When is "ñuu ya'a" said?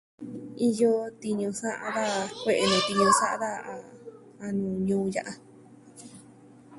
4.87-5.33